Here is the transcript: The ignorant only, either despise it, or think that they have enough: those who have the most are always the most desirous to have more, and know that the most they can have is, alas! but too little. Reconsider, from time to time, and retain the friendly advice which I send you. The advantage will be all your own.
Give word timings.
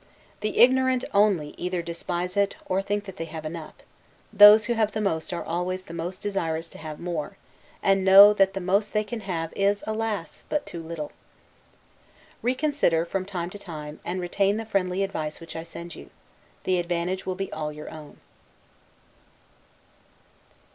The 0.39 0.57
ignorant 0.57 1.05
only, 1.13 1.49
either 1.59 1.83
despise 1.83 2.35
it, 2.35 2.55
or 2.65 2.81
think 2.81 3.03
that 3.05 3.17
they 3.17 3.25
have 3.25 3.45
enough: 3.45 3.75
those 4.33 4.65
who 4.65 4.73
have 4.73 4.93
the 4.93 4.99
most 4.99 5.31
are 5.31 5.43
always 5.43 5.83
the 5.83 5.93
most 5.93 6.23
desirous 6.23 6.67
to 6.69 6.79
have 6.79 6.99
more, 6.99 7.37
and 7.83 8.03
know 8.03 8.33
that 8.33 8.55
the 8.55 8.59
most 8.59 8.93
they 8.93 9.03
can 9.03 9.19
have 9.19 9.53
is, 9.55 9.83
alas! 9.85 10.43
but 10.49 10.65
too 10.65 10.81
little. 10.81 11.11
Reconsider, 12.41 13.05
from 13.05 13.25
time 13.25 13.51
to 13.51 13.59
time, 13.59 13.99
and 14.03 14.19
retain 14.21 14.57
the 14.57 14.65
friendly 14.65 15.03
advice 15.03 15.39
which 15.39 15.55
I 15.55 15.61
send 15.61 15.93
you. 15.93 16.09
The 16.63 16.79
advantage 16.79 17.27
will 17.27 17.35
be 17.35 17.53
all 17.53 17.71
your 17.71 17.91
own. 17.91 18.19